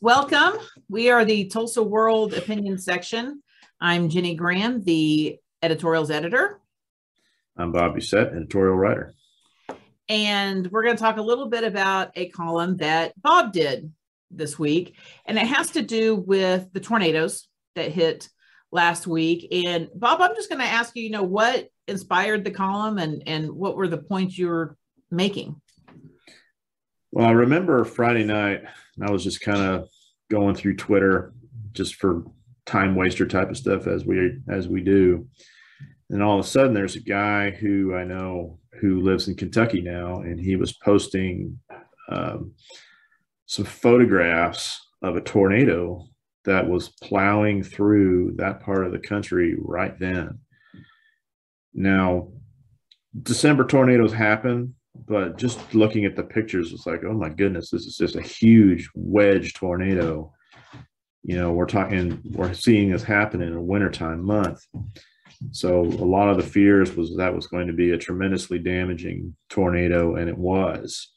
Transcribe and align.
Welcome. 0.00 0.54
We 0.88 1.10
are 1.10 1.24
the 1.24 1.46
Tulsa 1.46 1.82
World 1.82 2.34
Opinion 2.34 2.78
section. 2.78 3.42
I'm 3.80 4.08
Ginnie 4.08 4.34
Graham, 4.34 4.82
the 4.82 5.38
editorials 5.62 6.10
editor. 6.10 6.60
I'm 7.56 7.72
Bob 7.72 7.96
Doucette, 7.96 8.34
editorial 8.34 8.76
writer. 8.76 9.12
And 10.08 10.70
we're 10.70 10.82
going 10.82 10.96
to 10.96 11.02
talk 11.02 11.18
a 11.18 11.22
little 11.22 11.48
bit 11.48 11.64
about 11.64 12.12
a 12.16 12.28
column 12.30 12.78
that 12.78 13.12
Bob 13.20 13.52
did 13.52 13.92
this 14.30 14.58
week. 14.58 14.96
And 15.26 15.38
it 15.38 15.46
has 15.46 15.70
to 15.72 15.82
do 15.82 16.16
with 16.16 16.72
the 16.72 16.80
tornadoes 16.80 17.48
that 17.76 17.92
hit 17.92 18.28
last 18.72 19.06
week. 19.06 19.48
And 19.52 19.88
Bob, 19.94 20.20
I'm 20.20 20.34
just 20.34 20.48
going 20.48 20.60
to 20.60 20.66
ask 20.66 20.96
you, 20.96 21.02
you 21.02 21.10
know, 21.10 21.22
what 21.22 21.68
inspired 21.86 22.44
the 22.44 22.50
column 22.50 22.98
and, 22.98 23.22
and 23.26 23.50
what 23.50 23.76
were 23.76 23.88
the 23.88 23.98
points 23.98 24.38
you 24.38 24.48
were 24.48 24.76
making? 25.10 25.60
Well, 27.12 27.26
I 27.26 27.32
remember 27.32 27.84
Friday 27.84 28.24
night, 28.24 28.62
I 29.02 29.10
was 29.10 29.24
just 29.24 29.40
kind 29.40 29.60
of 29.60 29.88
going 30.30 30.54
through 30.54 30.76
Twitter 30.76 31.32
just 31.72 31.96
for 31.96 32.24
time 32.66 32.94
waster 32.94 33.26
type 33.26 33.50
of 33.50 33.56
stuff 33.56 33.86
as 33.86 34.04
we 34.04 34.38
as 34.48 34.68
we 34.68 34.80
do. 34.80 35.26
And 36.10 36.22
all 36.22 36.38
of 36.38 36.44
a 36.44 36.48
sudden 36.48 36.74
there's 36.74 36.96
a 36.96 37.00
guy 37.00 37.50
who 37.50 37.94
I 37.94 38.04
know 38.04 38.58
who 38.80 39.00
lives 39.00 39.28
in 39.28 39.34
Kentucky 39.34 39.80
now, 39.80 40.20
and 40.20 40.38
he 40.38 40.56
was 40.56 40.72
posting 40.72 41.58
um, 42.08 42.52
some 43.46 43.64
photographs 43.64 44.80
of 45.02 45.16
a 45.16 45.20
tornado 45.20 46.06
that 46.44 46.68
was 46.68 46.88
plowing 47.02 47.62
through 47.62 48.32
that 48.36 48.60
part 48.60 48.86
of 48.86 48.92
the 48.92 48.98
country 48.98 49.56
right 49.58 49.98
then. 49.98 50.38
Now, 51.74 52.28
December 53.20 53.64
tornadoes 53.64 54.12
happen, 54.12 54.74
but 55.10 55.36
just 55.36 55.74
looking 55.74 56.04
at 56.04 56.14
the 56.14 56.22
pictures, 56.22 56.72
it's 56.72 56.86
like, 56.86 57.02
oh 57.04 57.12
my 57.12 57.28
goodness, 57.28 57.68
this 57.70 57.84
is 57.84 57.96
just 57.96 58.14
a 58.14 58.22
huge 58.22 58.88
wedge 58.94 59.54
tornado. 59.54 60.32
You 61.24 61.36
know, 61.36 61.50
we're 61.50 61.66
talking, 61.66 62.22
we're 62.30 62.54
seeing 62.54 62.92
this 62.92 63.02
happen 63.02 63.42
in 63.42 63.52
a 63.54 63.60
wintertime 63.60 64.24
month. 64.24 64.64
So 65.50 65.80
a 65.80 66.06
lot 66.06 66.28
of 66.28 66.36
the 66.36 66.44
fears 66.44 66.94
was 66.94 67.16
that 67.16 67.34
was 67.34 67.48
going 67.48 67.66
to 67.66 67.72
be 67.72 67.90
a 67.90 67.98
tremendously 67.98 68.60
damaging 68.60 69.34
tornado, 69.48 70.14
and 70.14 70.28
it 70.28 70.38
was. 70.38 71.10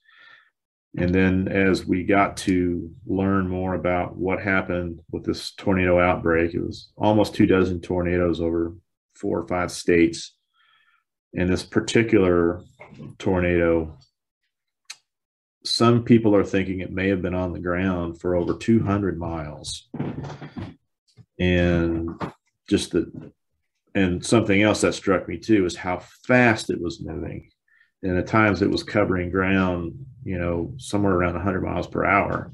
And 0.98 1.14
then 1.14 1.48
as 1.48 1.86
we 1.86 2.04
got 2.04 2.36
to 2.38 2.90
learn 3.06 3.48
more 3.48 3.76
about 3.76 4.18
what 4.18 4.42
happened 4.42 5.02
with 5.12 5.24
this 5.24 5.54
tornado 5.54 6.00
outbreak, 6.00 6.56
it 6.56 6.62
was 6.62 6.90
almost 6.98 7.36
two 7.36 7.46
dozen 7.46 7.80
tornadoes 7.80 8.42
over 8.42 8.74
four 9.14 9.40
or 9.40 9.48
five 9.48 9.72
states. 9.72 10.36
And 11.36 11.48
this 11.48 11.64
particular 11.64 12.64
tornado, 13.18 13.98
some 15.64 16.04
people 16.04 16.36
are 16.36 16.44
thinking 16.44 16.80
it 16.80 16.92
may 16.92 17.10
have 17.10 17.22
been 17.22 17.36
on 17.36 17.54
the 17.54 17.60
ground 17.60 18.20
for 18.20 18.36
over 18.36 18.54
200 18.54 19.18
miles. 19.18 19.88
And 21.40 22.10
just 22.70 22.92
the, 22.92 23.32
and 23.96 24.26
something 24.26 24.62
else 24.62 24.82
that 24.82 24.94
struck 24.94 25.28
me 25.28 25.38
too 25.38 25.66
is 25.66 25.76
how 25.76 26.00
fast 26.26 26.70
it 26.70 26.82
was 26.82 27.02
moving 27.02 27.50
and 28.04 28.18
at 28.18 28.28
times 28.28 28.62
it 28.62 28.70
was 28.70 28.84
covering 28.84 29.32
ground, 29.32 29.94
you 30.24 30.38
know, 30.38 30.74
somewhere 30.78 31.14
around 31.14 31.36
100 31.36 31.64
miles 31.64 31.88
per 31.88 32.06
hour. 32.06 32.52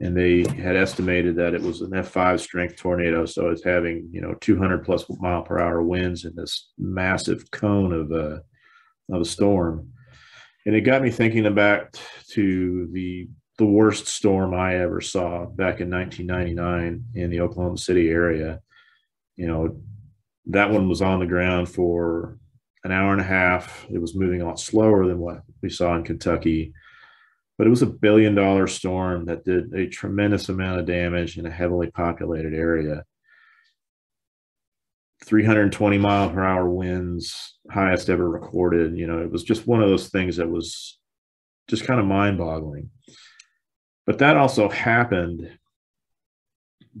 And 0.00 0.16
they 0.16 0.44
had 0.60 0.76
estimated 0.76 1.36
that 1.36 1.54
it 1.54 1.62
was 1.62 1.80
an 1.80 1.92
F5 1.92 2.40
strength 2.40 2.76
tornado, 2.76 3.24
so 3.24 3.48
it's 3.48 3.64
having 3.64 4.08
you 4.12 4.20
know 4.20 4.34
200 4.40 4.84
plus 4.84 5.04
mile 5.20 5.42
per 5.42 5.58
hour 5.58 5.82
winds 5.82 6.24
in 6.24 6.34
this 6.34 6.70
massive 6.76 7.50
cone 7.52 7.92
of 7.92 8.10
a 8.10 8.42
of 9.10 9.20
a 9.20 9.24
storm. 9.24 9.92
And 10.66 10.74
it 10.74 10.82
got 10.82 11.02
me 11.02 11.10
thinking 11.10 11.52
back 11.54 11.94
to 12.30 12.88
the 12.92 13.28
the 13.58 13.66
worst 13.66 14.08
storm 14.08 14.54
I 14.54 14.76
ever 14.76 15.00
saw 15.00 15.44
back 15.44 15.80
in 15.80 15.90
1999 15.90 17.04
in 17.14 17.30
the 17.30 17.40
Oklahoma 17.40 17.76
City 17.76 18.08
area. 18.08 18.60
You 19.36 19.46
know, 19.46 19.80
that 20.46 20.70
one 20.70 20.88
was 20.88 21.02
on 21.02 21.20
the 21.20 21.26
ground 21.26 21.68
for 21.68 22.38
an 22.84 22.92
hour 22.92 23.12
and 23.12 23.20
a 23.20 23.24
half. 23.24 23.86
It 23.90 24.00
was 24.00 24.16
moving 24.16 24.42
a 24.42 24.46
lot 24.46 24.58
slower 24.58 25.06
than 25.06 25.18
what 25.18 25.42
we 25.62 25.70
saw 25.70 25.94
in 25.94 26.02
Kentucky, 26.02 26.72
but 27.58 27.66
it 27.66 27.70
was 27.70 27.82
a 27.82 27.86
billion 27.86 28.34
dollar 28.34 28.66
storm 28.66 29.26
that 29.26 29.44
did 29.44 29.72
a 29.74 29.86
tremendous 29.86 30.48
amount 30.48 30.80
of 30.80 30.86
damage 30.86 31.38
in 31.38 31.46
a 31.46 31.50
heavily 31.50 31.90
populated 31.90 32.54
area. 32.54 33.04
320 35.24 35.98
mile 35.98 36.30
per 36.30 36.44
hour 36.44 36.68
winds, 36.68 37.56
highest 37.70 38.08
ever 38.08 38.28
recorded. 38.28 38.96
You 38.96 39.06
know, 39.06 39.18
it 39.20 39.30
was 39.30 39.44
just 39.44 39.66
one 39.66 39.82
of 39.82 39.88
those 39.88 40.08
things 40.08 40.36
that 40.36 40.50
was 40.50 40.98
just 41.68 41.84
kind 41.84 42.00
of 42.00 42.06
mind 42.06 42.38
boggling. 42.38 42.90
But 44.04 44.18
that 44.18 44.36
also 44.36 44.68
happened 44.68 45.58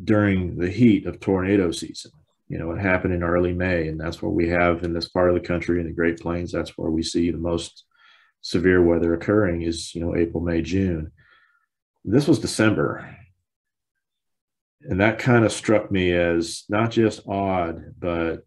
during 0.02 0.56
the 0.56 0.70
heat 0.70 1.06
of 1.06 1.20
tornado 1.20 1.72
season 1.72 2.12
you 2.52 2.58
know, 2.58 2.70
it 2.72 2.78
happened 2.78 3.14
in 3.14 3.22
early 3.22 3.54
May, 3.54 3.88
and 3.88 3.98
that's 3.98 4.20
where 4.20 4.30
we 4.30 4.46
have 4.50 4.82
in 4.82 4.92
this 4.92 5.08
part 5.08 5.30
of 5.30 5.34
the 5.34 5.40
country 5.40 5.80
in 5.80 5.86
the 5.86 5.92
Great 5.94 6.20
Plains. 6.20 6.52
That's 6.52 6.76
where 6.76 6.90
we 6.90 7.02
see 7.02 7.30
the 7.30 7.38
most 7.38 7.86
severe 8.42 8.82
weather 8.82 9.14
occurring 9.14 9.62
is 9.62 9.94
you 9.94 10.02
know 10.02 10.14
April, 10.14 10.42
May, 10.42 10.60
June. 10.60 11.12
This 12.04 12.28
was 12.28 12.38
December, 12.38 13.16
and 14.84 15.00
that 15.00 15.18
kind 15.18 15.44
of 15.44 15.52
struck 15.52 15.90
me 15.90 16.12
as 16.12 16.64
not 16.68 16.90
just 16.90 17.26
odd, 17.28 17.94
but 17.98 18.44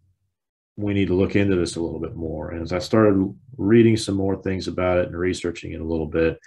we 0.77 0.93
need 0.93 1.07
to 1.07 1.13
look 1.13 1.35
into 1.35 1.55
this 1.55 1.75
a 1.75 1.81
little 1.81 1.99
bit 1.99 2.15
more. 2.15 2.51
And 2.51 2.61
as 2.61 2.73
I 2.73 2.79
started 2.79 3.33
reading 3.57 3.95
some 3.95 4.15
more 4.15 4.41
things 4.41 4.67
about 4.67 4.97
it 4.97 5.07
and 5.07 5.17
researching 5.17 5.71
it 5.71 5.81
a 5.81 5.85
little 5.85 6.07
bit, 6.07 6.37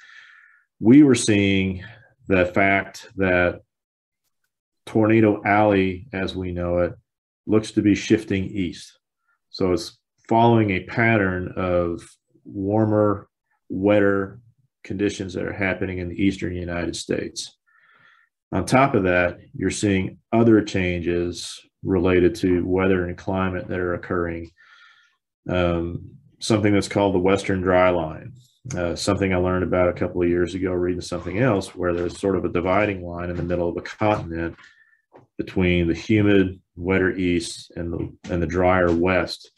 we 0.80 1.02
were 1.02 1.14
seeing 1.14 1.82
the 2.26 2.46
fact 2.46 3.08
that 3.16 3.62
Tornado 4.84 5.42
Alley, 5.44 6.08
as 6.12 6.36
we 6.36 6.52
know 6.52 6.78
it, 6.78 6.94
looks 7.46 7.72
to 7.72 7.82
be 7.82 7.94
shifting 7.94 8.44
east. 8.44 8.98
So 9.50 9.72
it's 9.72 9.98
following 10.28 10.70
a 10.70 10.84
pattern 10.84 11.52
of 11.56 12.02
warmer, 12.44 13.28
wetter 13.70 14.40
conditions 14.84 15.34
that 15.34 15.44
are 15.44 15.52
happening 15.52 15.98
in 15.98 16.08
the 16.08 16.22
eastern 16.22 16.54
United 16.54 16.96
States. 16.96 17.57
On 18.52 18.64
top 18.64 18.94
of 18.94 19.04
that, 19.04 19.38
you're 19.54 19.70
seeing 19.70 20.18
other 20.32 20.62
changes 20.62 21.60
related 21.82 22.34
to 22.36 22.66
weather 22.66 23.06
and 23.06 23.16
climate 23.16 23.68
that 23.68 23.78
are 23.78 23.94
occurring. 23.94 24.50
Um, 25.48 26.12
something 26.40 26.72
that's 26.72 26.88
called 26.88 27.14
the 27.14 27.20
Western 27.20 27.60
Dry 27.60 27.90
Line. 27.90 28.32
Uh, 28.76 28.94
something 28.94 29.32
I 29.32 29.38
learned 29.38 29.64
about 29.64 29.88
a 29.88 29.94
couple 29.94 30.22
of 30.22 30.28
years 30.28 30.54
ago 30.54 30.72
reading 30.72 31.00
something 31.00 31.38
else, 31.38 31.74
where 31.74 31.94
there's 31.94 32.18
sort 32.18 32.36
of 32.36 32.44
a 32.44 32.52
dividing 32.52 33.02
line 33.02 33.30
in 33.30 33.36
the 33.36 33.42
middle 33.42 33.68
of 33.68 33.76
a 33.76 33.82
continent 33.82 34.56
between 35.38 35.88
the 35.88 35.94
humid, 35.94 36.60
wetter 36.76 37.16
east 37.16 37.72
and 37.76 37.92
the 37.92 38.32
and 38.32 38.42
the 38.42 38.46
drier 38.46 38.92
west. 38.92 39.52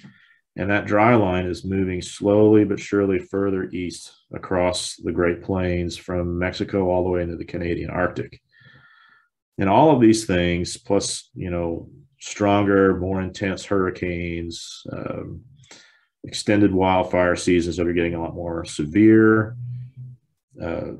And 0.56 0.70
that 0.70 0.86
dry 0.86 1.14
line 1.14 1.46
is 1.46 1.64
moving 1.64 2.02
slowly 2.02 2.64
but 2.64 2.78
surely 2.78 3.18
further 3.18 3.64
east 3.70 4.12
across 4.32 4.96
the 4.96 5.12
Great 5.12 5.42
Plains 5.42 5.96
from 5.96 6.38
Mexico 6.38 6.88
all 6.90 7.02
the 7.02 7.10
way 7.10 7.22
into 7.22 7.36
the 7.36 7.44
Canadian 7.44 7.90
Arctic. 7.90 8.40
And 9.60 9.68
all 9.68 9.94
of 9.94 10.00
these 10.00 10.24
things, 10.24 10.78
plus, 10.78 11.28
you 11.34 11.50
know, 11.50 11.90
stronger, 12.18 12.96
more 12.96 13.20
intense 13.20 13.62
hurricanes, 13.62 14.82
um, 14.90 15.42
extended 16.24 16.72
wildfire 16.72 17.36
seasons 17.36 17.76
that 17.76 17.86
are 17.86 17.92
getting 17.92 18.14
a 18.14 18.22
lot 18.22 18.34
more 18.34 18.64
severe, 18.64 19.56
uh, 20.62 20.92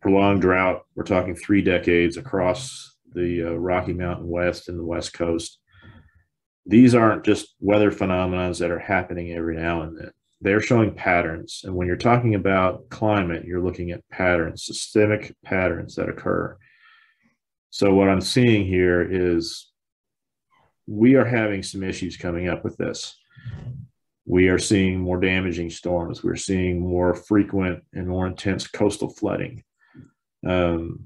prolonged 0.00 0.42
drought. 0.42 0.84
We're 0.94 1.02
talking 1.02 1.34
three 1.34 1.60
decades 1.60 2.16
across 2.16 2.96
the 3.12 3.48
uh, 3.48 3.54
Rocky 3.54 3.92
Mountain 3.92 4.28
West 4.28 4.68
and 4.68 4.78
the 4.78 4.84
West 4.84 5.12
Coast. 5.12 5.58
These 6.66 6.94
aren't 6.94 7.24
just 7.24 7.56
weather 7.58 7.90
phenomena 7.90 8.54
that 8.54 8.70
are 8.70 8.78
happening 8.78 9.32
every 9.32 9.56
now 9.56 9.82
and 9.82 9.98
then. 9.98 10.10
They're 10.40 10.60
showing 10.60 10.94
patterns. 10.94 11.62
And 11.64 11.74
when 11.74 11.88
you're 11.88 11.96
talking 11.96 12.36
about 12.36 12.88
climate, 12.90 13.44
you're 13.44 13.62
looking 13.62 13.90
at 13.90 14.08
patterns, 14.08 14.64
systemic 14.64 15.34
patterns 15.44 15.96
that 15.96 16.08
occur. 16.08 16.56
So, 17.70 17.94
what 17.94 18.08
I'm 18.08 18.20
seeing 18.20 18.66
here 18.66 19.02
is 19.02 19.70
we 20.86 21.16
are 21.16 21.24
having 21.24 21.62
some 21.62 21.82
issues 21.82 22.16
coming 22.16 22.48
up 22.48 22.64
with 22.64 22.76
this. 22.76 23.18
We 24.24 24.48
are 24.48 24.58
seeing 24.58 25.00
more 25.00 25.20
damaging 25.20 25.70
storms. 25.70 26.22
We're 26.22 26.36
seeing 26.36 26.80
more 26.80 27.14
frequent 27.14 27.84
and 27.92 28.08
more 28.08 28.26
intense 28.26 28.66
coastal 28.66 29.10
flooding. 29.10 29.62
Um, 30.46 31.04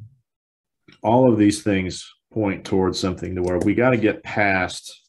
all 1.03 1.31
of 1.31 1.39
these 1.39 1.63
things 1.63 2.11
point 2.33 2.65
towards 2.65 2.99
something 2.99 3.35
to 3.35 3.43
where 3.43 3.59
we 3.59 3.75
got 3.75 3.91
to 3.91 3.97
get 3.97 4.23
past 4.23 5.01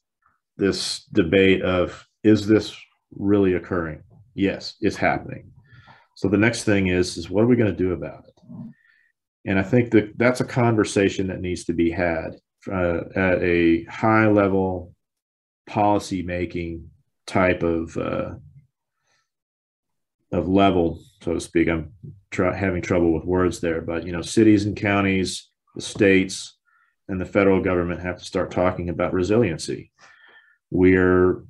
this 0.58 1.06
debate 1.14 1.62
of 1.62 2.06
is 2.24 2.48
this 2.48 2.76
really 3.12 3.54
occurring? 3.54 4.04
Yes, 4.34 4.76
it's 4.82 4.96
happening. 4.96 5.52
So 6.16 6.28
the 6.28 6.38
next 6.38 6.64
thing 6.64 6.88
is 6.88 7.18
is 7.18 7.30
what 7.30 7.44
are 7.44 7.48
we 7.48 7.56
going 7.56 7.72
to 7.72 7.84
do 7.84 7.94
about 7.94 8.26
it? 8.28 8.34
And 9.46 9.58
I 9.58 9.64
think 9.64 9.92
that 9.92 10.18
that's 10.18 10.42
a 10.42 10.46
conversation 10.46 11.28
that 11.28 11.42
needs 11.42 11.66
to 11.66 11.74
be 11.74 11.90
had 11.90 12.36
uh, 12.72 13.02
at 13.16 13.42
a 13.42 13.84
high 13.86 14.28
level 14.28 14.94
policy 15.68 16.22
making 16.22 16.90
type 17.26 17.64
of 17.64 17.96
uh, 17.98 18.34
of 20.32 20.48
level, 20.48 21.00
so 21.22 21.34
to 21.34 21.40
speak. 21.40 21.68
I'm 21.68 21.92
having 22.32 22.82
trouble 22.82 23.14
with 23.14 23.26
words 23.26 23.60
there, 23.60 23.82
but 23.82 24.06
you 24.06 24.12
know, 24.12 24.22
cities 24.22 24.66
and 24.66 24.76
counties, 24.76 25.50
the 25.76 25.82
states, 25.82 26.58
and 27.08 27.20
the 27.20 27.26
federal 27.26 27.62
government 27.62 28.02
have 28.02 28.18
to 28.18 28.26
start 28.26 28.52
talking 28.52 28.90
about 28.90 29.14
resiliency. 29.14 29.92
We're 30.70 31.44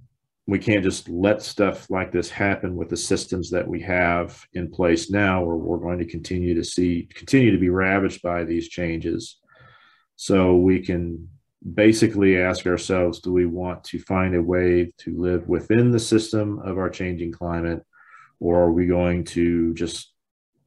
we 0.51 0.59
can't 0.59 0.83
just 0.83 1.07
let 1.07 1.41
stuff 1.41 1.89
like 1.89 2.11
this 2.11 2.29
happen 2.29 2.75
with 2.75 2.89
the 2.89 2.97
systems 2.97 3.49
that 3.51 3.65
we 3.65 3.79
have 3.79 4.45
in 4.53 4.69
place 4.69 5.09
now, 5.09 5.41
where 5.41 5.55
we're 5.55 5.77
going 5.77 5.99
to 5.99 6.05
continue 6.05 6.53
to 6.53 6.63
see 6.63 7.07
continue 7.15 7.51
to 7.51 7.57
be 7.57 7.69
ravaged 7.69 8.21
by 8.21 8.43
these 8.43 8.67
changes. 8.67 9.37
So 10.17 10.57
we 10.57 10.81
can 10.81 11.29
basically 11.73 12.37
ask 12.37 12.67
ourselves 12.67 13.21
do 13.21 13.31
we 13.31 13.45
want 13.45 13.85
to 13.85 13.99
find 13.99 14.35
a 14.35 14.43
way 14.43 14.91
to 14.97 15.17
live 15.17 15.47
within 15.47 15.89
the 15.89 15.99
system 15.99 16.59
of 16.65 16.77
our 16.77 16.89
changing 16.89 17.31
climate 17.31 17.81
or 18.41 18.59
are 18.63 18.73
we 18.73 18.87
going 18.87 19.23
to 19.23 19.73
just 19.73 20.11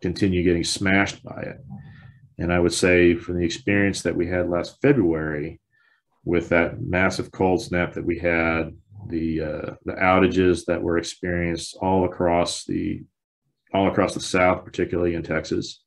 continue 0.00 0.42
getting 0.42 0.62
smashed 0.62 1.20
by 1.25 1.40
it 1.42 1.56
and 2.38 2.52
i 2.52 2.60
would 2.60 2.72
say 2.72 3.16
from 3.16 3.36
the 3.36 3.44
experience 3.44 4.02
that 4.02 4.14
we 4.14 4.28
had 4.28 4.48
last 4.48 4.81
february 4.81 5.60
with 6.25 6.48
that 6.50 6.81
massive 6.81 7.32
cold 7.32 7.60
snap 7.60 7.94
that 7.94 8.06
we 8.06 8.16
had 8.16 8.70
the 9.09 9.41
uh, 9.41 9.75
the 9.85 9.95
outages 9.95 10.65
that 10.67 10.83
were 10.83 10.99
experienced 10.99 11.77
all 11.81 12.05
across 12.05 12.65
the 12.65 13.03
all 13.73 13.89
across 13.89 14.15
the 14.15 14.21
south 14.21 14.65
particularly 14.65 15.15
in 15.15 15.23
texas 15.23 15.83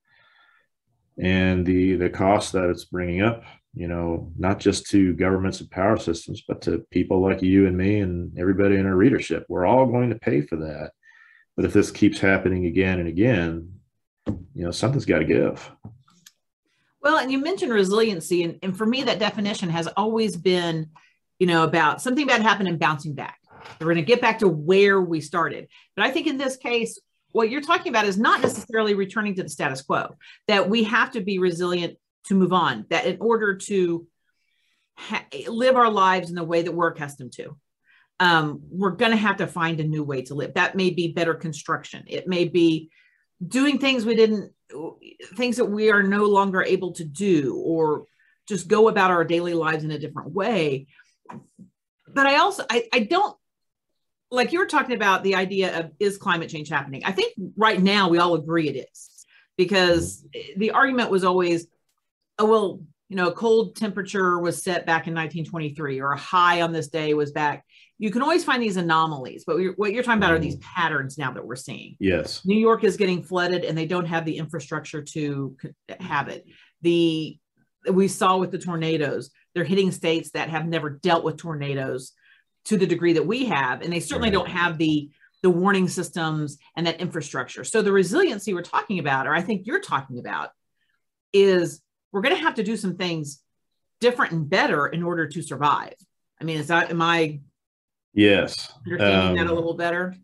and 1.18 1.66
the 1.66 1.96
the 1.96 2.10
cost 2.10 2.54
that 2.54 2.70
it's 2.70 2.86
bringing 2.86 3.22
up 3.22 3.44
you 3.78 3.88
know, 3.88 4.32
not 4.38 4.60
just 4.60 4.88
to 4.88 5.14
governments 5.14 5.62
and 5.62 5.70
power 5.70 5.98
systems, 5.98 6.42
but 6.48 6.62
to 6.64 6.80
people 6.90 7.22
like 7.22 7.44
you 7.44 7.68
and 7.68 7.78
me 7.78 8.00
and 8.00 8.38
everybody 8.40 8.76
in 8.76 8.88
our 8.88 8.96
readership. 8.96 9.46
We're 9.48 9.68
all 9.68 9.86
going 9.86 10.10
to 10.10 10.16
pay 10.16 10.42
for 10.42 10.56
that. 10.58 10.92
But 11.56 11.66
if 11.66 11.74
this 11.74 11.92
keeps 11.92 12.20
happening 12.20 12.66
again 12.66 13.00
and 13.00 13.08
again, 13.08 13.72
you 14.26 14.66
know, 14.66 14.72
something's 14.72 15.06
got 15.06 15.20
to 15.20 15.26
give. 15.26 15.72
Well, 17.02 17.20
and 17.20 17.32
you 17.32 17.38
mentioned 17.38 17.72
resiliency. 17.72 18.44
And, 18.44 18.58
and 18.64 18.76
for 18.76 18.88
me, 18.88 19.04
that 19.04 19.20
definition 19.20 19.70
has 19.70 19.88
always 19.96 20.36
been, 20.36 20.90
you 21.40 21.48
know, 21.48 21.64
about 21.64 22.02
something 22.02 22.28
bad 22.28 22.42
happened 22.42 22.70
and 22.70 22.80
bouncing 22.80 23.14
back. 23.14 23.40
We're 23.80 23.86
going 23.86 23.98
to 23.98 24.02
get 24.04 24.22
back 24.22 24.40
to 24.40 24.48
where 24.48 25.02
we 25.02 25.22
started. 25.22 25.68
But 25.96 26.06
I 26.06 26.12
think 26.12 26.28
in 26.28 26.38
this 26.38 26.58
case, 26.58 27.00
what 27.32 27.50
you're 27.50 27.62
talking 27.62 27.92
about 27.92 28.06
is 28.06 28.18
not 28.18 28.42
necessarily 28.42 28.94
returning 28.94 29.36
to 29.36 29.44
the 29.44 29.50
status 29.50 29.82
quo, 29.82 30.16
that 30.48 30.70
we 30.70 30.84
have 30.84 31.12
to 31.12 31.22
be 31.22 31.40
resilient 31.40 31.98
to 32.26 32.36
move 32.36 32.54
on, 32.54 32.86
that 32.90 33.06
in 33.06 33.18
order 33.20 33.56
to 33.56 34.08
ha- 34.96 35.26
live 35.48 35.76
our 35.76 35.92
lives 35.92 36.30
in 36.30 36.36
the 36.36 36.44
way 36.44 36.62
that 36.62 36.72
we're 36.72 36.90
accustomed 36.90 37.34
to, 37.34 37.58
um, 38.20 38.62
we're 38.70 38.92
going 38.92 39.12
to 39.12 39.18
have 39.18 39.38
to 39.38 39.48
find 39.48 39.80
a 39.80 39.84
new 39.84 40.04
way 40.04 40.24
to 40.24 40.34
live. 40.34 40.56
That 40.56 40.76
may 40.76 40.90
be 40.90 41.12
better 41.12 41.36
construction. 41.36 42.04
It 42.08 42.28
may 42.28 42.46
be 42.46 42.90
doing 43.46 43.78
things 43.78 44.06
we 44.06 44.16
didn't, 44.16 44.52
things 45.36 45.58
that 45.58 45.66
we 45.66 45.92
are 45.92 46.02
no 46.02 46.26
longer 46.26 46.64
able 46.64 46.94
to 46.94 47.04
do, 47.04 47.56
or 47.64 48.06
just 48.50 48.68
go 48.68 48.88
about 48.88 49.12
our 49.12 49.24
daily 49.24 49.54
lives 49.54 49.84
in 49.84 49.92
a 49.92 50.00
different 50.00 50.32
way. 50.32 50.88
But 52.08 52.26
I 52.26 52.38
also, 52.38 52.66
I, 52.70 52.88
I 52.94 53.00
don't 53.00 53.38
like 54.32 54.52
you 54.52 54.60
were 54.60 54.66
talking 54.66 54.96
about 54.96 55.24
the 55.24 55.36
idea 55.36 55.80
of 55.80 55.92
is 56.00 56.18
climate 56.18 56.50
change 56.50 56.70
happening? 56.70 57.02
I 57.06 57.12
think 57.12 57.34
right 57.56 57.82
now 57.82 58.10
we 58.10 58.18
all 58.18 58.36
agree 58.36 58.70
it 58.70 58.88
is 58.92 59.26
because 59.58 60.26
the 60.58 60.72
argument 60.72 61.10
was 61.10 61.24
always 61.24 61.68
oh 62.40 62.46
well 62.46 62.82
you 63.10 63.16
know 63.16 63.30
a 63.30 63.34
cold 63.34 63.76
temperature 63.76 64.40
was 64.40 64.62
set 64.62 64.86
back 64.86 65.08
in 65.08 65.14
1923 65.14 66.02
or 66.02 66.12
a 66.12 66.18
high 66.18 66.62
on 66.62 66.74
this 66.74 66.90
day 66.90 67.14
was 67.14 67.32
back. 67.32 67.66
You 68.00 68.12
can 68.12 68.22
always 68.22 68.44
find 68.44 68.62
these 68.62 68.78
anomalies 68.78 69.44
but 69.46 69.58
what 69.78 69.94
you're 69.94 70.04
talking 70.04 70.22
about 70.22 70.34
are 70.34 70.40
these 70.40 70.58
mm. 70.58 70.62
patterns 70.62 71.18
now 71.18 71.32
that 71.32 71.46
we're 71.46 71.56
seeing. 71.56 71.96
Yes. 72.00 72.42
New 72.46 72.58
york 72.58 72.84
is 72.84 72.98
getting 72.98 73.24
flooded 73.24 73.64
and 73.64 73.78
they 73.78 73.86
don't 73.86 74.06
have 74.06 74.26
the 74.26 74.38
infrastructure 74.38 75.02
to 75.02 75.56
have 76.00 76.28
it. 76.28 76.46
The 76.82 77.40
we 77.90 78.10
saw 78.10 78.38
with 78.38 78.52
the 78.52 78.58
tornadoes 78.58 79.30
they're 79.58 79.66
hitting 79.66 79.92
states 79.92 80.32
that 80.32 80.50
have 80.50 80.68
never 80.68 80.90
dealt 80.90 81.24
with 81.24 81.38
tornadoes 81.38 82.14
to 82.66 82.78
the 82.78 82.88
degree 82.88 83.14
that 83.14 83.26
we 83.26 83.46
have 83.46 83.82
and 83.82 83.92
they 83.92 84.00
certainly 84.00 84.30
right. 84.30 84.34
don't 84.34 84.50
have 84.50 84.78
the 84.78 85.10
the 85.44 85.50
warning 85.50 85.88
systems 85.88 86.58
and 86.76 86.88
that 86.88 87.00
infrastructure 87.02 87.64
so 87.64 87.82
the 87.82 87.92
resiliency 87.92 88.54
we're 88.54 88.62
talking 88.62 89.00
about 89.00 89.28
or 89.28 89.34
i 89.34 89.42
think 89.42 89.66
you're 89.66 89.82
talking 89.82 90.20
about 90.20 90.50
is 91.34 91.82
we're 92.12 92.22
going 92.22 92.36
to 92.36 92.42
have 92.42 92.56
to 92.56 92.64
do 92.64 92.78
some 92.78 92.96
things 92.96 93.42
different 94.00 94.32
and 94.32 94.50
better 94.50 94.88
in 94.88 95.04
order 95.04 95.28
to 95.28 95.42
survive. 95.42 95.94
I 96.40 96.44
mean, 96.44 96.58
is 96.58 96.68
that 96.68 96.90
am 96.92 97.02
I? 97.02 97.40
Yes. 98.14 98.72
Understanding 98.86 99.30
um, 99.30 99.36
that 99.36 99.48
a 99.48 99.50
um, 99.50 99.56
little 99.56 99.74
better. 99.74 100.16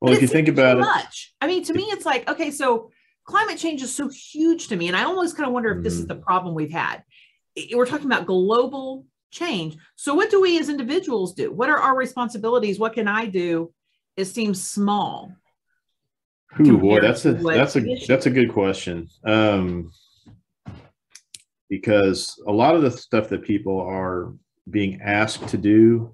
Well, 0.00 0.12
if 0.14 0.22
you 0.22 0.28
think 0.28 0.48
about 0.48 0.78
it, 0.78 0.80
much. 0.80 1.34
I 1.40 1.46
mean, 1.46 1.62
to 1.64 1.74
me, 1.74 1.82
it's 1.84 2.06
like 2.06 2.28
okay, 2.28 2.50
so 2.50 2.90
climate 3.24 3.58
change 3.58 3.82
is 3.82 3.94
so 3.94 4.08
huge 4.08 4.68
to 4.68 4.76
me, 4.76 4.88
and 4.88 4.96
I 4.96 5.04
almost 5.04 5.36
kind 5.36 5.46
of 5.46 5.52
wonder 5.52 5.70
if 5.70 5.76
mm-hmm. 5.76 5.84
this 5.84 5.94
is 5.94 6.00
mm-hmm. 6.00 6.08
the 6.08 6.22
problem 6.22 6.54
we've 6.54 6.72
had. 6.72 7.02
We're 7.74 7.86
talking 7.86 8.06
about 8.06 8.26
global 8.26 9.06
change. 9.30 9.76
So, 9.96 10.14
what 10.14 10.30
do 10.30 10.40
we 10.40 10.58
as 10.58 10.68
individuals 10.68 11.34
do? 11.34 11.52
What 11.52 11.68
are 11.68 11.78
our 11.78 11.96
responsibilities? 11.96 12.78
What 12.78 12.94
can 12.94 13.08
I 13.08 13.26
do? 13.26 13.72
It 14.16 14.26
seems 14.26 14.62
small. 14.62 15.32
Ooh, 16.60 16.78
boy, 16.78 17.00
that's 17.00 17.24
a 17.26 17.34
that's 17.34 17.76
a 17.76 17.96
that's 18.06 18.26
a 18.26 18.30
good 18.30 18.52
question. 18.52 19.08
Um, 19.24 19.92
because 21.68 22.42
a 22.46 22.52
lot 22.52 22.74
of 22.74 22.82
the 22.82 22.90
stuff 22.90 23.28
that 23.28 23.42
people 23.42 23.80
are 23.80 24.34
being 24.68 25.00
asked 25.00 25.48
to 25.48 25.56
do 25.56 26.12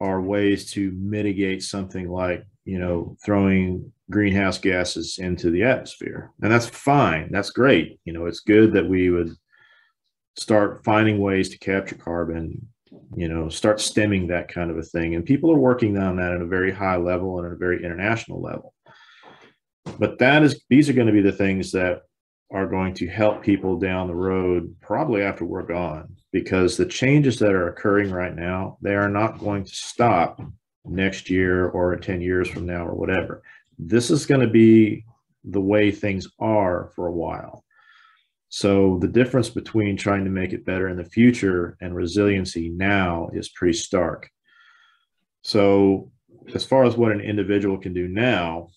are 0.00 0.20
ways 0.20 0.70
to 0.72 0.90
mitigate 0.92 1.62
something 1.62 2.08
like 2.08 2.44
you 2.64 2.78
know 2.78 3.16
throwing 3.24 3.92
greenhouse 4.10 4.58
gases 4.58 5.18
into 5.18 5.50
the 5.50 5.64
atmosphere 5.64 6.30
and 6.42 6.52
that's 6.52 6.66
fine 6.66 7.28
that's 7.32 7.50
great 7.50 7.98
you 8.04 8.12
know 8.12 8.26
it's 8.26 8.40
good 8.40 8.72
that 8.72 8.86
we 8.86 9.10
would 9.10 9.34
start 10.38 10.84
finding 10.84 11.18
ways 11.18 11.48
to 11.48 11.58
capture 11.58 11.96
carbon 11.96 12.66
you 13.14 13.28
know 13.28 13.48
start 13.48 13.80
stemming 13.80 14.26
that 14.26 14.48
kind 14.48 14.70
of 14.70 14.78
a 14.78 14.82
thing. 14.82 15.14
And 15.14 15.24
people 15.24 15.50
are 15.52 15.58
working 15.58 15.96
on 15.98 16.16
that 16.16 16.32
at 16.32 16.40
a 16.40 16.46
very 16.46 16.72
high 16.72 16.96
level 16.96 17.38
and 17.38 17.46
at 17.46 17.52
a 17.52 17.56
very 17.56 17.84
international 17.84 18.40
level. 18.40 18.74
But 19.98 20.18
that 20.18 20.42
is 20.42 20.62
these 20.68 20.88
are 20.88 20.94
going 20.94 21.06
to 21.06 21.12
be 21.12 21.22
the 21.22 21.32
things 21.32 21.72
that 21.72 22.02
are 22.52 22.66
going 22.66 22.94
to 22.94 23.08
help 23.08 23.42
people 23.42 23.78
down 23.78 24.06
the 24.06 24.14
road 24.14 24.76
probably 24.80 25.22
after 25.22 25.44
we're 25.44 25.66
gone 25.66 26.16
because 26.32 26.76
the 26.76 26.86
changes 26.86 27.38
that 27.40 27.52
are 27.52 27.68
occurring 27.68 28.10
right 28.10 28.36
now 28.36 28.78
they 28.80 28.94
are 28.94 29.08
not 29.08 29.40
going 29.40 29.64
to 29.64 29.74
stop 29.74 30.40
next 30.84 31.28
year 31.28 31.68
or 31.68 31.96
10 31.96 32.20
years 32.20 32.48
from 32.48 32.66
now 32.66 32.86
or 32.86 32.94
whatever. 32.94 33.42
This 33.78 34.10
is 34.10 34.26
going 34.26 34.40
to 34.40 34.46
be 34.46 35.04
the 35.44 35.60
way 35.60 35.90
things 35.90 36.28
are 36.38 36.90
for 36.94 37.06
a 37.06 37.12
while 37.12 37.64
so 38.48 38.98
the 39.00 39.08
difference 39.08 39.50
between 39.50 39.96
trying 39.96 40.24
to 40.24 40.30
make 40.30 40.52
it 40.52 40.64
better 40.64 40.88
in 40.88 40.96
the 40.96 41.04
future 41.04 41.76
and 41.80 41.94
resiliency 41.94 42.68
now 42.68 43.28
is 43.32 43.48
pretty 43.48 43.76
stark 43.76 44.30
so 45.42 46.10
as 46.54 46.64
far 46.64 46.84
as 46.84 46.96
what 46.96 47.12
an 47.12 47.20
individual 47.20 47.78
can 47.78 47.92
do 47.92 48.08
now 48.08 48.68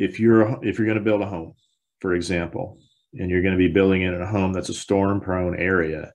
if 0.00 0.18
you're 0.18 0.58
if 0.64 0.78
you're 0.78 0.86
going 0.86 0.98
to 0.98 1.04
build 1.04 1.20
a 1.20 1.26
home, 1.26 1.54
for 2.00 2.14
example, 2.14 2.78
and 3.12 3.30
you're 3.30 3.42
going 3.42 3.54
to 3.54 3.58
be 3.58 3.68
building 3.68 4.02
it 4.02 4.14
in 4.14 4.22
a 4.22 4.26
home 4.26 4.52
that's 4.52 4.70
a 4.70 4.74
storm 4.74 5.20
prone 5.20 5.56
area, 5.56 6.12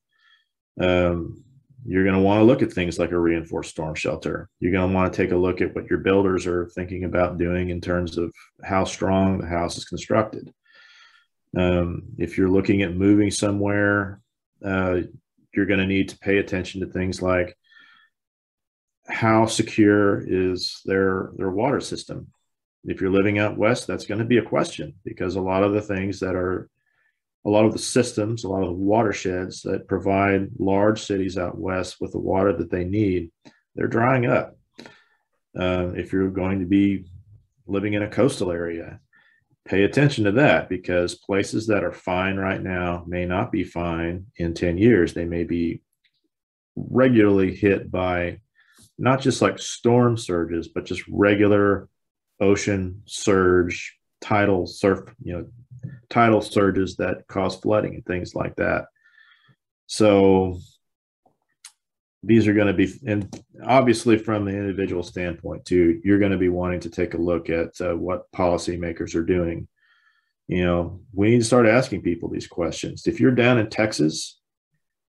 um, 0.81 1.43
you're 1.85 2.03
going 2.03 2.15
to 2.15 2.21
want 2.21 2.39
to 2.39 2.43
look 2.43 2.63
at 2.63 2.73
things 2.73 2.97
like 2.97 3.11
a 3.11 3.19
reinforced 3.19 3.69
storm 3.69 3.93
shelter. 3.93 4.49
You're 4.59 4.71
going 4.71 4.89
to 4.89 4.93
want 4.93 5.13
to 5.13 5.15
take 5.15 5.31
a 5.31 5.37
look 5.37 5.61
at 5.61 5.75
what 5.75 5.87
your 5.87 5.99
builders 5.99 6.47
are 6.47 6.65
thinking 6.69 7.03
about 7.03 7.37
doing 7.37 7.69
in 7.69 7.79
terms 7.79 8.17
of 8.17 8.33
how 8.63 8.85
strong 8.85 9.37
the 9.37 9.45
house 9.45 9.77
is 9.77 9.85
constructed. 9.85 10.51
Um, 11.55 12.03
if 12.17 12.37
you're 12.37 12.49
looking 12.49 12.81
at 12.81 12.95
moving 12.95 13.31
somewhere, 13.31 14.21
uh, 14.63 15.01
you're 15.53 15.65
going 15.65 15.79
to 15.79 15.87
need 15.87 16.09
to 16.09 16.17
pay 16.19 16.37
attention 16.37 16.81
to 16.81 16.87
things 16.87 17.21
like 17.21 17.57
how 19.07 19.45
secure 19.45 20.23
is 20.25 20.81
their 20.85 21.31
their 21.37 21.51
water 21.51 21.79
system 21.79 22.27
if 22.85 23.01
you're 23.01 23.11
living 23.11 23.39
out 23.39 23.57
west, 23.57 23.87
that's 23.87 24.05
going 24.05 24.19
to 24.19 24.25
be 24.25 24.37
a 24.37 24.43
question 24.43 24.93
because 25.03 25.35
a 25.35 25.41
lot 25.41 25.63
of 25.63 25.73
the 25.73 25.81
things 25.81 26.19
that 26.19 26.35
are, 26.35 26.69
a 27.45 27.49
lot 27.49 27.65
of 27.65 27.73
the 27.73 27.79
systems, 27.79 28.43
a 28.43 28.47
lot 28.47 28.61
of 28.61 28.69
the 28.69 28.73
watersheds 28.73 29.61
that 29.63 29.87
provide 29.87 30.49
large 30.57 31.01
cities 31.01 31.37
out 31.37 31.57
west 31.57 31.97
with 31.99 32.11
the 32.11 32.19
water 32.19 32.53
that 32.53 32.71
they 32.71 32.83
need, 32.83 33.31
they're 33.75 33.87
drying 33.87 34.25
up. 34.25 34.55
Uh, 35.57 35.91
if 35.95 36.11
you're 36.11 36.29
going 36.29 36.59
to 36.59 36.65
be 36.65 37.05
living 37.67 37.93
in 37.93 38.03
a 38.03 38.09
coastal 38.09 38.51
area, 38.51 38.99
pay 39.65 39.83
attention 39.83 40.25
to 40.25 40.31
that 40.33 40.69
because 40.69 41.15
places 41.15 41.67
that 41.67 41.83
are 41.83 41.91
fine 41.91 42.37
right 42.37 42.61
now 42.61 43.03
may 43.07 43.25
not 43.25 43.51
be 43.51 43.63
fine 43.63 44.27
in 44.37 44.53
10 44.53 44.77
years. 44.77 45.13
They 45.13 45.25
may 45.25 45.43
be 45.43 45.81
regularly 46.75 47.55
hit 47.55 47.89
by 47.89 48.39
not 48.97 49.21
just 49.21 49.41
like 49.41 49.59
storm 49.59 50.17
surges, 50.17 50.67
but 50.67 50.85
just 50.85 51.03
regular 51.09 51.89
ocean 52.39 53.01
surge, 53.05 53.97
tidal 54.21 54.67
surf, 54.67 55.13
you 55.21 55.33
know, 55.33 55.47
tidal 56.09 56.41
surges 56.41 56.97
that 56.97 57.27
cause 57.27 57.55
flooding 57.55 57.95
and 57.95 58.05
things 58.05 58.35
like 58.35 58.55
that. 58.57 58.85
So 59.87 60.59
these 62.25 62.47
are 62.47 62.53
going 62.53 62.67
to 62.67 62.73
be, 62.73 62.91
and 63.05 63.43
obviously 63.63 64.17
from 64.17 64.45
the 64.45 64.51
individual 64.51 65.03
standpoint 65.03 65.65
too, 65.65 66.01
you're 66.03 66.19
going 66.19 66.31
to 66.31 66.37
be 66.37 66.49
wanting 66.49 66.79
to 66.81 66.89
take 66.89 67.13
a 67.13 67.17
look 67.17 67.49
at 67.49 67.69
uh, 67.79 67.95
what 67.95 68.31
policymakers 68.31 69.15
are 69.15 69.23
doing 69.23 69.67
you 70.47 70.63
know, 70.63 71.01
we 71.13 71.31
need 71.31 71.39
to 71.39 71.45
start 71.45 71.67
asking 71.67 72.01
people 72.01 72.29
these 72.29 72.47
questions. 72.47 73.07
If 73.07 73.19
you're 73.19 73.31
down 73.31 73.57
in 73.57 73.69
Texas 73.69 74.39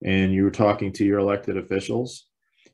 and 0.04 0.32
you're 0.32 0.50
talking 0.50 0.92
to 0.92 1.04
your 1.04 1.18
elected 1.18 1.56
officials, 1.56 2.26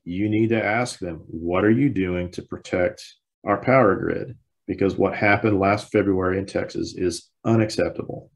you 0.05 0.29
need 0.29 0.51
to 0.51 0.62
ask 0.62 0.99
them, 0.99 1.23
what 1.27 1.65
are 1.65 1.71
you 1.71 1.89
doing 1.89 2.31
to 2.33 2.43
protect 2.43 3.03
our 3.45 3.59
power 3.59 3.97
grid? 3.97 4.37
Because 4.67 4.97
what 4.97 5.17
happened 5.17 5.61
last 5.61 5.91
February 5.91 6.39
in 6.39 6.47
Texas 6.47 6.95
is 6.95 7.31
unacceptable. 7.45 8.31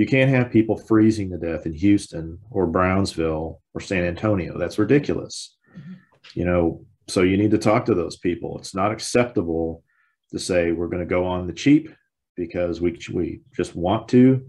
You 0.00 0.06
can't 0.06 0.30
have 0.30 0.50
people 0.50 0.78
freezing 0.78 1.28
to 1.28 1.36
death 1.36 1.66
in 1.66 1.74
Houston 1.74 2.38
or 2.50 2.66
Brownsville 2.66 3.60
or 3.74 3.80
San 3.82 4.02
Antonio. 4.02 4.56
That's 4.56 4.78
ridiculous. 4.78 5.58
Mm-hmm. 5.78 5.92
You 6.32 6.44
know, 6.46 6.86
so 7.06 7.20
you 7.20 7.36
need 7.36 7.50
to 7.50 7.58
talk 7.58 7.84
to 7.84 7.94
those 7.94 8.16
people. 8.16 8.56
It's 8.56 8.74
not 8.74 8.92
acceptable 8.92 9.84
to 10.30 10.38
say 10.38 10.72
we're 10.72 10.88
going 10.88 11.06
to 11.06 11.14
go 11.14 11.26
on 11.26 11.46
the 11.46 11.52
cheap 11.52 11.90
because 12.34 12.80
we 12.80 12.98
we 13.12 13.42
just 13.54 13.76
want 13.76 14.08
to, 14.08 14.46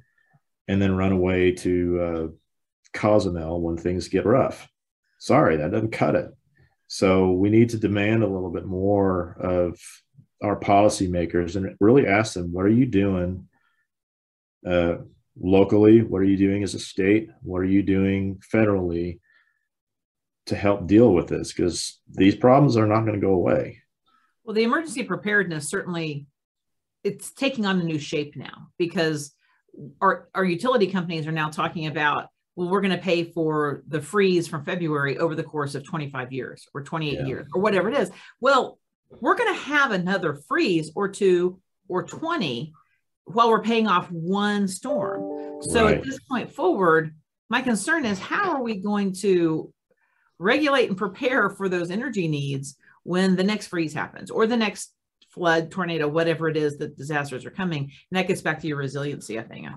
and 0.70 0.82
then 0.82 0.96
run 0.96 1.12
away 1.12 1.52
to 1.52 2.02
uh, 2.02 2.28
Cozumel 2.94 3.60
when 3.60 3.76
things 3.76 4.08
get 4.08 4.26
rough. 4.26 4.70
Sorry, 5.20 5.58
that 5.58 5.72
doesn't 5.72 5.92
cut 5.92 6.16
it. 6.16 6.32
So 6.88 7.32
we 7.32 7.50
need 7.50 7.72
to 7.72 7.78
demand 7.78 8.24
a 8.24 8.34
little 8.36 8.52
bit 8.52 8.66
more 8.66 9.36
of 9.38 9.78
our 10.42 10.58
policymakers 10.58 11.58
and 11.58 11.76
really 11.82 12.08
ask 12.08 12.36
them, 12.36 12.54
what 12.54 12.66
are 12.66 12.70
you 12.70 12.86
doing 12.86 13.50
uh, 14.66 14.96
locally? 15.40 16.02
What 16.02 16.22
are 16.22 16.26
you 16.26 16.38
doing 16.38 16.64
as 16.64 16.74
a 16.74 16.80
state? 16.80 17.30
What 17.42 17.60
are 17.60 17.66
you 17.66 17.84
doing 17.84 18.42
federally 18.54 19.20
to 20.48 20.56
help 20.56 20.88
deal 20.88 21.14
with 21.14 21.28
this? 21.28 21.54
Because 21.54 22.00
these 22.10 22.36
problems 22.36 22.78
are 22.78 22.88
not 22.88 23.02
going 23.02 23.20
to 23.20 23.26
go 23.26 23.34
away. 23.34 23.82
Well, 24.44 24.56
the 24.56 24.64
emergency 24.64 25.04
preparedness 25.04 25.70
certainly 25.70 26.28
it's 27.04 27.32
taking 27.32 27.66
on 27.66 27.80
a 27.80 27.84
new 27.84 28.00
shape 28.00 28.36
now 28.36 28.68
because 28.78 29.34
our, 30.02 30.30
our 30.36 30.46
utility 30.46 30.88
companies 30.88 31.28
are 31.28 31.32
now 31.32 31.50
talking 31.50 31.88
about 31.88 32.28
well 32.56 32.70
we're 32.70 32.82
going 32.82 32.96
to 32.96 33.04
pay 33.04 33.24
for 33.24 33.84
the 33.88 34.02
freeze 34.02 34.48
from 34.48 34.66
february 34.66 35.18
over 35.18 35.36
the 35.36 35.44
course 35.44 35.76
of 35.76 35.84
25 35.84 36.32
years 36.32 36.68
or 36.74 36.84
28 36.84 37.14
yeah. 37.14 37.26
years 37.26 37.48
or 37.54 37.62
whatever 37.62 37.90
it 37.90 37.98
is 37.98 38.12
well 38.40 38.78
we're 39.20 39.36
going 39.36 39.54
to 39.54 39.60
have 39.60 39.92
another 39.92 40.34
freeze 40.34 40.92
or 40.96 41.08
two 41.08 41.60
or 41.88 42.04
20 42.04 42.74
while 43.26 43.50
we're 43.50 43.62
paying 43.62 43.88
off 43.88 44.10
one 44.12 44.68
storm 44.68 45.62
so 45.62 45.86
right. 45.86 45.98
at 45.98 46.04
this 46.04 46.20
point 46.30 46.52
forward 46.52 47.14
my 47.50 47.62
concern 47.62 48.06
is 48.06 48.20
how 48.20 48.52
are 48.52 48.64
we 48.64 48.76
going 48.76 49.14
to 49.14 49.72
regulate 50.40 50.90
and 50.90 50.98
prepare 50.98 51.50
for 51.50 51.70
those 51.70 51.92
energy 51.92 52.28
needs 52.28 52.78
when 53.04 53.36
the 53.36 53.44
next 53.44 53.68
freeze 53.68 53.94
happens 53.94 54.32
or 54.32 54.48
the 54.48 54.58
next 54.58 54.94
flood, 55.32 55.72
tornado, 55.72 56.08
whatever 56.08 56.50
it 56.50 56.58
is 56.58 56.78
that 56.78 56.98
disasters 56.98 57.46
are 57.46 57.52
coming. 57.52 57.84
And 57.84 58.18
that 58.18 58.28
gets 58.28 58.42
back 58.42 58.60
to 58.62 58.68
your 58.68 58.78
resiliency, 58.78 59.40
I 59.40 59.44
think. 59.44 59.68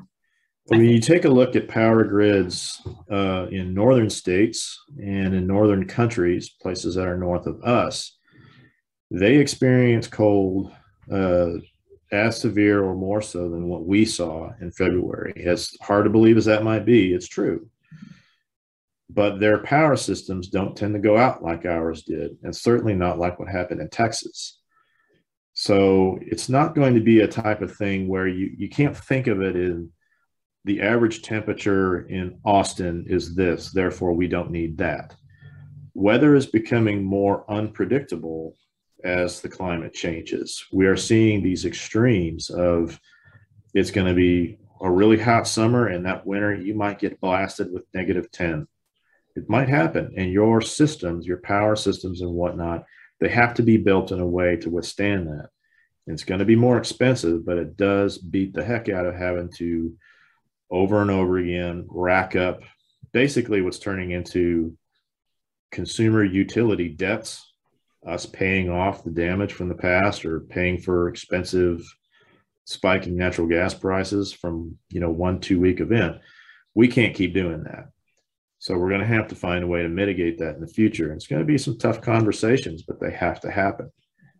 When 0.66 0.84
you 0.84 0.98
take 0.98 1.24
a 1.24 1.30
look 1.30 1.56
at 1.56 1.68
power 1.68 2.04
grids 2.04 2.80
uh, 3.10 3.46
in 3.50 3.74
northern 3.74 4.10
states 4.10 4.82
and 4.98 5.34
in 5.34 5.46
northern 5.46 5.86
countries, 5.86 6.48
places 6.48 6.94
that 6.94 7.06
are 7.06 7.18
north 7.18 7.46
of 7.46 7.62
us, 7.62 8.16
they 9.10 9.36
experience 9.36 10.06
cold 10.06 10.72
uh, 11.12 11.50
as 12.14 12.40
severe 12.40 12.82
or 12.82 12.94
more 12.94 13.20
so 13.20 13.48
than 13.50 13.68
what 13.68 13.84
we 13.84 14.04
saw 14.04 14.50
in 14.60 14.70
February. 14.70 15.44
As 15.44 15.76
hard 15.82 16.04
to 16.04 16.10
believe 16.10 16.36
as 16.36 16.44
that 16.46 16.64
might 16.64 16.84
be, 16.84 17.12
it's 17.12 17.28
true. 17.28 17.68
But 19.10 19.38
their 19.38 19.58
power 19.58 19.96
systems 19.96 20.48
don't 20.48 20.76
tend 20.76 20.94
to 20.94 21.00
go 21.00 21.16
out 21.16 21.42
like 21.42 21.66
ours 21.66 22.04
did, 22.04 22.38
and 22.42 22.54
certainly 22.54 22.94
not 22.94 23.18
like 23.18 23.38
what 23.38 23.48
happened 23.48 23.80
in 23.80 23.90
Texas. 23.90 24.60
So 25.52 26.18
it's 26.22 26.48
not 26.48 26.74
going 26.74 26.94
to 26.94 27.00
be 27.00 27.20
a 27.20 27.28
type 27.28 27.62
of 27.62 27.76
thing 27.76 28.08
where 28.08 28.26
you, 28.26 28.54
you 28.56 28.68
can't 28.68 28.96
think 28.96 29.26
of 29.26 29.40
it 29.40 29.56
in 29.56 29.90
the 30.64 30.80
average 30.80 31.22
temperature 31.22 32.08
in 32.08 32.38
Austin 32.44 33.04
is 33.08 33.34
this, 33.34 33.70
therefore 33.70 34.14
we 34.14 34.26
don't 34.26 34.50
need 34.50 34.78
that. 34.78 35.14
Weather 35.92 36.34
is 36.34 36.46
becoming 36.46 37.04
more 37.04 37.48
unpredictable 37.50 38.56
as 39.04 39.40
the 39.40 39.48
climate 39.48 39.92
changes. 39.92 40.64
We 40.72 40.86
are 40.86 40.96
seeing 40.96 41.42
these 41.42 41.64
extremes 41.64 42.50
of 42.50 42.98
it's 43.74 43.90
going 43.90 44.06
to 44.06 44.14
be 44.14 44.58
a 44.80 44.90
really 44.90 45.18
hot 45.18 45.46
summer 45.46 45.88
and 45.88 46.06
that 46.06 46.26
winter 46.26 46.54
you 46.54 46.74
might 46.74 46.98
get 46.98 47.20
blasted 47.20 47.72
with 47.72 47.84
negative 47.94 48.30
10. 48.30 48.66
It 49.36 49.48
might 49.48 49.68
happen 49.68 50.14
and 50.16 50.32
your 50.32 50.60
systems, 50.60 51.26
your 51.26 51.38
power 51.38 51.76
systems 51.76 52.20
and 52.20 52.32
whatnot 52.32 52.84
they 53.20 53.28
have 53.28 53.54
to 53.54 53.62
be 53.62 53.76
built 53.76 54.12
in 54.12 54.20
a 54.20 54.26
way 54.26 54.56
to 54.56 54.70
withstand 54.70 55.28
that. 55.28 55.48
It's 56.06 56.24
going 56.24 56.40
to 56.40 56.44
be 56.44 56.56
more 56.56 56.76
expensive, 56.76 57.46
but 57.46 57.56
it 57.56 57.76
does 57.76 58.18
beat 58.18 58.52
the 58.52 58.64
heck 58.64 58.88
out 58.88 59.06
of 59.06 59.14
having 59.14 59.50
to 59.56 59.94
over 60.70 61.00
and 61.00 61.10
over 61.10 61.38
again 61.38 61.86
rack 61.88 62.36
up 62.36 62.60
basically 63.12 63.62
what's 63.62 63.78
turning 63.78 64.10
into 64.10 64.76
consumer 65.70 66.24
utility 66.24 66.88
debts, 66.88 67.53
us 68.06 68.26
paying 68.26 68.70
off 68.70 69.04
the 69.04 69.10
damage 69.10 69.52
from 69.52 69.68
the 69.68 69.74
past 69.74 70.24
or 70.24 70.40
paying 70.40 70.78
for 70.78 71.08
expensive 71.08 71.82
spiking 72.64 73.16
natural 73.16 73.46
gas 73.46 73.74
prices 73.74 74.32
from 74.32 74.76
you 74.90 75.00
know 75.00 75.10
one 75.10 75.40
two 75.40 75.60
week 75.60 75.80
event 75.80 76.16
we 76.74 76.88
can't 76.88 77.14
keep 77.14 77.34
doing 77.34 77.62
that 77.64 77.88
so 78.64 78.78
we're 78.78 78.88
going 78.88 79.02
to 79.02 79.06
have 79.06 79.28
to 79.28 79.34
find 79.34 79.62
a 79.62 79.66
way 79.66 79.82
to 79.82 79.90
mitigate 79.90 80.38
that 80.38 80.54
in 80.54 80.62
the 80.62 80.66
future. 80.66 81.08
And 81.08 81.16
it's 81.16 81.26
going 81.26 81.42
to 81.42 81.46
be 81.46 81.58
some 81.58 81.76
tough 81.76 82.00
conversations, 82.00 82.82
but 82.82 82.98
they 82.98 83.10
have 83.10 83.38
to 83.42 83.50
happen. 83.50 83.92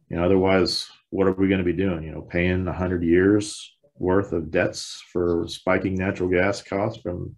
You 0.09 0.17
know, 0.17 0.25
otherwise, 0.25 0.89
what 1.11 1.27
are 1.27 1.33
we 1.33 1.47
going 1.47 1.59
to 1.59 1.63
be 1.63 1.75
doing? 1.75 2.05
You 2.05 2.13
know, 2.13 2.23
paying 2.23 2.65
100 2.65 3.03
years 3.03 3.77
worth 3.97 4.33
of 4.33 4.51
debts 4.51 5.03
for 5.13 5.45
spiking 5.47 5.95
natural 5.95 6.31
gas 6.31 6.63
costs 6.63 7.03
from, 7.03 7.37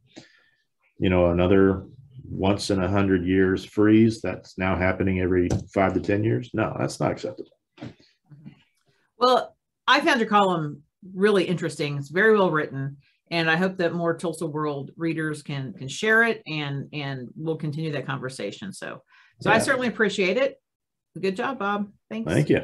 you 1.01 1.11
know, 1.11 1.33
another 1.33 1.87
once 2.29 2.71
in 2.71 2.83
a 2.83 2.89
hundred 2.89 3.25
years 3.25 3.65
freeze 3.65 4.21
that's 4.21 4.59
now 4.59 4.77
happening 4.77 5.21
every 5.21 5.49
five 5.73 5.95
to 5.95 6.01
10 6.01 6.25
years. 6.25 6.51
No, 6.53 6.75
that's 6.79 7.01
not 7.01 7.13
acceptable. 7.13 7.51
Well, 9.19 9.57
I 9.87 10.01
found 10.01 10.21
your 10.21 10.29
column 10.29 10.83
really 11.15 11.45
interesting. 11.45 11.97
It's 11.97 12.09
very 12.09 12.37
well 12.37 12.51
written 12.51 12.99
and 13.31 13.51
I 13.51 13.57
hope 13.57 13.77
that 13.79 13.93
more 13.93 14.17
Tulsa 14.17 14.47
World 14.47 14.93
readers 14.97 15.43
can 15.43 15.73
can 15.73 15.89
share 15.89 16.23
it 16.23 16.43
and 16.47 16.89
and 16.93 17.29
we'll 17.37 17.57
continue 17.57 17.93
that 17.93 18.07
conversation. 18.07 18.73
So 18.73 19.03
so 19.41 19.51
yeah. 19.51 19.57
I 19.57 19.59
certainly 19.59 19.89
appreciate 19.89 20.37
it. 20.37 20.61
Good 21.21 21.37
job, 21.37 21.59
Bob. 21.59 21.91
Thanks. 22.11 22.31
Thank 22.31 22.51
you. 22.51 22.63